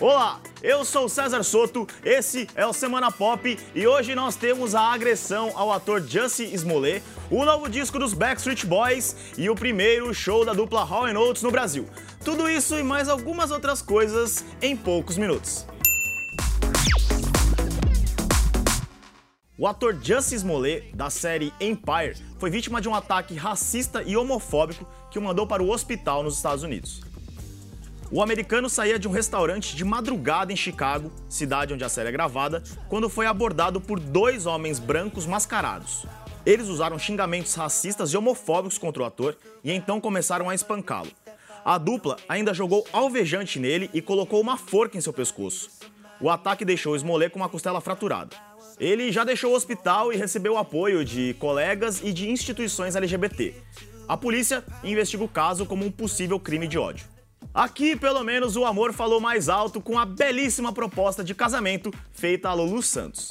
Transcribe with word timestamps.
Olá, 0.00 0.40
eu 0.62 0.84
sou 0.84 1.08
César 1.08 1.42
Soto, 1.44 1.86
esse 2.04 2.48
é 2.56 2.66
o 2.66 2.72
Semana 2.72 3.12
Pop 3.12 3.58
e 3.74 3.86
hoje 3.86 4.14
nós 4.14 4.34
temos 4.34 4.74
a 4.74 4.80
agressão 4.80 5.52
ao 5.54 5.70
ator 5.70 6.02
Jussie 6.02 6.52
Smollett, 6.54 7.04
o 7.30 7.44
novo 7.44 7.68
disco 7.68 7.98
dos 7.98 8.12
Backstreet 8.12 8.64
Boys 8.66 9.14
e 9.36 9.48
o 9.48 9.54
primeiro 9.54 10.12
show 10.12 10.44
da 10.44 10.54
dupla 10.54 10.82
Hall 10.82 11.04
Oates 11.14 11.42
no 11.42 11.50
Brasil. 11.50 11.86
Tudo 12.24 12.48
isso 12.48 12.76
e 12.76 12.82
mais 12.82 13.08
algumas 13.08 13.50
outras 13.50 13.80
coisas 13.80 14.44
em 14.60 14.76
poucos 14.76 15.16
minutos. 15.18 15.66
O 19.56 19.66
ator 19.68 19.96
Jussie 20.02 20.36
Smollett, 20.36 20.96
da 20.96 21.10
série 21.10 21.52
Empire, 21.60 22.16
foi 22.38 22.50
vítima 22.50 22.80
de 22.80 22.88
um 22.88 22.94
ataque 22.94 23.34
racista 23.34 24.02
e 24.02 24.16
homofóbico 24.16 24.84
que 25.10 25.18
o 25.18 25.22
mandou 25.22 25.46
para 25.46 25.62
o 25.62 25.70
hospital 25.70 26.24
nos 26.24 26.36
Estados 26.36 26.64
Unidos. 26.64 27.11
O 28.14 28.20
americano 28.20 28.68
saía 28.68 28.98
de 28.98 29.08
um 29.08 29.10
restaurante 29.10 29.74
de 29.74 29.86
madrugada 29.86 30.52
em 30.52 30.56
Chicago, 30.56 31.10
cidade 31.30 31.72
onde 31.72 31.82
a 31.82 31.88
série 31.88 32.10
é 32.10 32.12
gravada, 32.12 32.62
quando 32.86 33.08
foi 33.08 33.24
abordado 33.24 33.80
por 33.80 33.98
dois 33.98 34.44
homens 34.44 34.78
brancos 34.78 35.24
mascarados. 35.24 36.04
Eles 36.44 36.68
usaram 36.68 36.98
xingamentos 36.98 37.54
racistas 37.54 38.12
e 38.12 38.16
homofóbicos 38.18 38.76
contra 38.76 39.02
o 39.02 39.06
ator 39.06 39.34
e 39.64 39.72
então 39.72 39.98
começaram 39.98 40.50
a 40.50 40.54
espancá-lo. 40.54 41.08
A 41.64 41.78
dupla 41.78 42.18
ainda 42.28 42.52
jogou 42.52 42.86
alvejante 42.92 43.58
nele 43.58 43.88
e 43.94 44.02
colocou 44.02 44.42
uma 44.42 44.58
forca 44.58 44.98
em 44.98 45.00
seu 45.00 45.14
pescoço. 45.14 45.70
O 46.20 46.28
ataque 46.28 46.66
deixou 46.66 46.94
Smollett 46.94 47.32
com 47.32 47.40
uma 47.40 47.48
costela 47.48 47.80
fraturada. 47.80 48.36
Ele 48.78 49.10
já 49.10 49.24
deixou 49.24 49.52
o 49.52 49.56
hospital 49.56 50.12
e 50.12 50.18
recebeu 50.18 50.58
apoio 50.58 51.02
de 51.02 51.34
colegas 51.38 52.02
e 52.04 52.12
de 52.12 52.28
instituições 52.28 52.94
LGBT. 52.94 53.54
A 54.06 54.18
polícia 54.18 54.62
investiga 54.84 55.24
o 55.24 55.28
caso 55.28 55.64
como 55.64 55.86
um 55.86 55.90
possível 55.90 56.38
crime 56.38 56.68
de 56.68 56.76
ódio. 56.76 57.11
Aqui, 57.54 57.94
pelo 57.94 58.24
menos, 58.24 58.56
o 58.56 58.64
amor 58.64 58.94
falou 58.94 59.20
mais 59.20 59.50
alto 59.50 59.78
com 59.78 59.98
a 59.98 60.06
belíssima 60.06 60.72
proposta 60.72 61.22
de 61.22 61.34
casamento 61.34 61.92
feita 62.10 62.48
a 62.48 62.54
Lulu 62.54 62.82
Santos. 62.82 63.30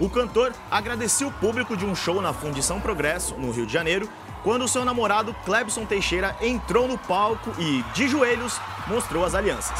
O 0.00 0.10
cantor 0.10 0.52
agradeceu 0.68 1.28
o 1.28 1.32
público 1.32 1.76
de 1.76 1.86
um 1.86 1.94
show 1.94 2.20
na 2.20 2.32
Fundição 2.32 2.80
Progresso, 2.80 3.36
no 3.36 3.52
Rio 3.52 3.64
de 3.64 3.72
Janeiro, 3.72 4.10
quando 4.42 4.66
seu 4.66 4.84
namorado 4.84 5.34
Clebson 5.44 5.86
Teixeira 5.86 6.36
entrou 6.40 6.88
no 6.88 6.98
palco 6.98 7.52
e, 7.60 7.84
de 7.94 8.08
joelhos, 8.08 8.60
mostrou 8.88 9.24
as 9.24 9.36
alianças. 9.36 9.78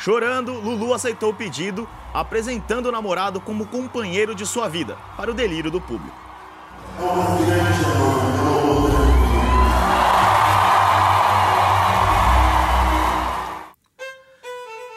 Chorando, 0.00 0.54
Lulu 0.54 0.94
aceitou 0.94 1.28
o 1.28 1.34
pedido, 1.34 1.86
apresentando 2.14 2.86
o 2.86 2.92
namorado 2.92 3.38
como 3.38 3.66
companheiro 3.66 4.34
de 4.34 4.46
sua 4.46 4.66
vida, 4.66 4.96
para 5.14 5.30
o 5.30 5.34
delírio 5.34 5.70
do 5.70 5.78
público. 5.78 6.29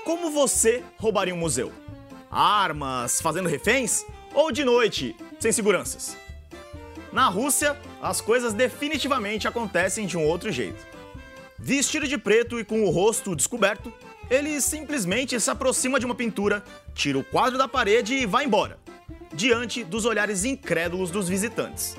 Como 0.04 0.30
você 0.32 0.84
roubaria 0.98 1.34
um 1.34 1.38
museu? 1.38 1.72
Armas, 2.30 3.22
fazendo 3.22 3.48
reféns? 3.48 4.06
Ou 4.34 4.52
de 4.52 4.66
noite, 4.66 5.16
sem 5.40 5.54
seguranças? 5.54 6.18
Na 7.14 7.30
Rússia, 7.30 7.80
as 8.02 8.20
coisas 8.20 8.52
definitivamente 8.52 9.48
acontecem 9.48 10.06
de 10.06 10.18
um 10.18 10.28
outro 10.28 10.52
jeito. 10.52 10.86
Vestido 11.58 12.06
de 12.06 12.18
preto 12.18 12.60
e 12.60 12.66
com 12.66 12.84
o 12.84 12.90
rosto 12.90 13.34
descoberto, 13.34 13.94
ele 14.30 14.60
simplesmente 14.60 15.40
se 15.40 15.50
aproxima 15.50 16.02
de 16.02 16.06
uma 16.06 16.16
pintura, 16.16 16.66
tira 16.94 17.18
o 17.18 17.24
quadro 17.24 17.58
da 17.58 17.68
parede 17.68 18.14
e 18.16 18.26
vai 18.26 18.44
embora, 18.44 18.78
diante 19.34 19.84
dos 19.84 20.06
olhares 20.06 20.46
incrédulos 20.46 21.12
dos 21.12 21.28
visitantes. 21.28 21.98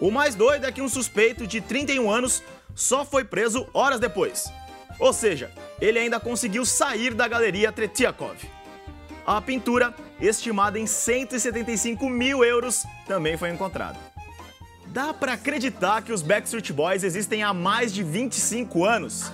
O 0.00 0.10
mais 0.10 0.34
doido 0.34 0.66
é 0.66 0.72
que 0.72 0.82
um 0.82 0.88
suspeito 0.88 1.46
de 1.46 1.60
31 1.60 2.10
anos 2.10 2.42
só 2.74 3.04
foi 3.04 3.24
preso 3.24 3.66
horas 3.72 4.00
depois. 4.00 4.44
Ou 4.98 5.12
seja, 5.12 5.50
ele 5.80 5.98
ainda 5.98 6.18
conseguiu 6.18 6.64
sair 6.64 7.14
da 7.14 7.28
galeria 7.28 7.72
Tretiakov. 7.72 8.36
A 9.24 9.40
pintura, 9.40 9.94
estimada 10.20 10.78
em 10.78 10.86
175 10.86 12.08
mil 12.08 12.44
euros, 12.44 12.84
também 13.06 13.36
foi 13.36 13.50
encontrada. 13.50 13.98
Dá 14.86 15.14
para 15.14 15.34
acreditar 15.34 16.02
que 16.02 16.12
os 16.12 16.20
Backstreet 16.22 16.72
Boys 16.72 17.04
existem 17.04 17.42
há 17.42 17.54
mais 17.54 17.94
de 17.94 18.02
25 18.02 18.84
anos? 18.84 19.30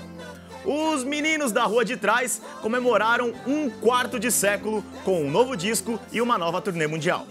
Os 0.64 1.04
meninos 1.04 1.52
da 1.52 1.64
rua 1.64 1.84
de 1.84 1.96
trás 1.96 2.42
comemoraram 2.60 3.32
um 3.46 3.70
quarto 3.70 4.18
de 4.18 4.30
século 4.30 4.84
com 5.04 5.22
um 5.22 5.30
novo 5.30 5.56
disco 5.56 5.98
e 6.12 6.20
uma 6.20 6.36
nova 6.36 6.60
turnê 6.60 6.86
mundial. 6.86 7.26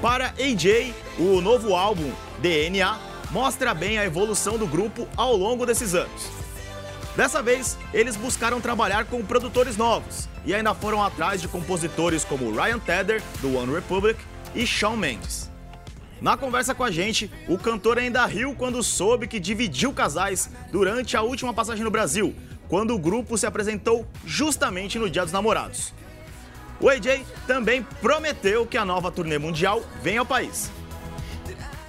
Para 0.00 0.34
AJ, 0.38 0.92
o 1.18 1.40
novo 1.40 1.76
álbum 1.76 2.10
DNA 2.40 2.98
mostra 3.30 3.72
bem 3.72 3.98
a 3.98 4.04
evolução 4.04 4.58
do 4.58 4.66
grupo 4.66 5.06
ao 5.16 5.36
longo 5.36 5.64
desses 5.64 5.94
anos. 5.94 6.42
Dessa 7.16 7.42
vez, 7.42 7.78
eles 7.92 8.16
buscaram 8.16 8.60
trabalhar 8.60 9.04
com 9.04 9.22
produtores 9.24 9.76
novos 9.76 10.28
e 10.44 10.54
ainda 10.54 10.74
foram 10.74 11.02
atrás 11.04 11.40
de 11.40 11.46
compositores 11.46 12.24
como 12.24 12.50
Ryan 12.50 12.78
Tedder, 12.78 13.22
do 13.40 13.56
One 13.56 13.72
Republic, 13.72 14.18
e 14.54 14.66
Shawn 14.66 14.96
Mendes. 14.96 15.51
Na 16.22 16.36
conversa 16.36 16.72
com 16.72 16.84
a 16.84 16.90
gente, 16.90 17.28
o 17.48 17.58
cantor 17.58 17.98
ainda 17.98 18.24
riu 18.26 18.54
quando 18.54 18.80
soube 18.80 19.26
que 19.26 19.40
dividiu 19.40 19.92
casais 19.92 20.48
durante 20.70 21.16
a 21.16 21.22
última 21.22 21.52
passagem 21.52 21.82
no 21.82 21.90
Brasil, 21.90 22.32
quando 22.68 22.94
o 22.94 22.98
grupo 22.98 23.36
se 23.36 23.44
apresentou 23.44 24.06
justamente 24.24 25.00
no 25.00 25.10
Dia 25.10 25.24
dos 25.24 25.32
Namorados. 25.32 25.92
O 26.80 26.88
AJ 26.88 27.24
também 27.44 27.82
prometeu 28.00 28.64
que 28.64 28.78
a 28.78 28.84
nova 28.84 29.10
turnê 29.10 29.36
mundial 29.36 29.82
vem 30.00 30.16
ao 30.16 30.24
país. 30.24 30.70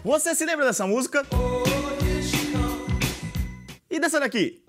Você 0.03 0.33
se 0.33 0.43
lembra 0.45 0.65
dessa 0.65 0.87
música? 0.87 1.23
E 3.87 3.99
dessa 3.99 4.19
daqui? 4.19 4.63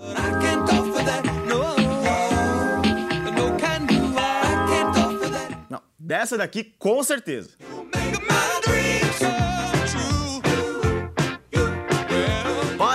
Não, 5.70 5.80
dessa 5.98 6.36
daqui 6.36 6.64
com 6.78 7.03
certeza. 7.03 7.63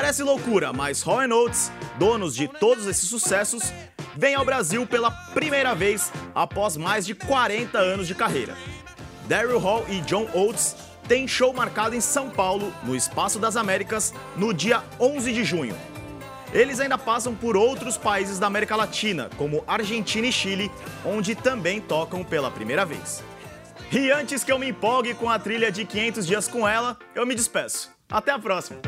Parece 0.09 0.23
loucura, 0.23 0.73
mas 0.73 1.03
Hall 1.03 1.19
Oates, 1.29 1.71
donos 1.99 2.33
de 2.33 2.47
todos 2.47 2.87
esses 2.87 3.07
sucessos, 3.07 3.71
vem 4.15 4.33
ao 4.33 4.43
Brasil 4.43 4.87
pela 4.87 5.11
primeira 5.11 5.75
vez 5.75 6.11
após 6.33 6.75
mais 6.75 7.05
de 7.05 7.13
40 7.13 7.77
anos 7.77 8.07
de 8.07 8.15
carreira. 8.15 8.57
Daryl 9.27 9.59
Hall 9.59 9.85
e 9.87 10.01
John 10.01 10.27
Oates 10.33 10.75
têm 11.07 11.27
show 11.27 11.53
marcado 11.53 11.95
em 11.95 12.01
São 12.01 12.27
Paulo, 12.27 12.73
no 12.83 12.95
Espaço 12.95 13.37
das 13.37 13.55
Américas, 13.55 14.11
no 14.35 14.51
dia 14.51 14.81
11 14.99 15.31
de 15.31 15.43
junho. 15.43 15.75
Eles 16.51 16.79
ainda 16.79 16.97
passam 16.97 17.35
por 17.35 17.55
outros 17.55 17.95
países 17.95 18.39
da 18.39 18.47
América 18.47 18.75
Latina, 18.75 19.29
como 19.37 19.63
Argentina 19.67 20.25
e 20.25 20.31
Chile, 20.31 20.71
onde 21.05 21.35
também 21.35 21.79
tocam 21.79 22.23
pela 22.23 22.49
primeira 22.49 22.83
vez. 22.83 23.23
E 23.91 24.09
antes 24.09 24.43
que 24.43 24.51
eu 24.51 24.57
me 24.57 24.69
empolgue 24.69 25.13
com 25.13 25.29
a 25.29 25.37
trilha 25.37 25.71
de 25.71 25.85
500 25.85 26.25
dias 26.25 26.47
com 26.47 26.67
ela, 26.67 26.97
eu 27.13 27.27
me 27.27 27.35
despeço. 27.35 27.91
Até 28.09 28.31
a 28.31 28.39
próxima! 28.39 28.81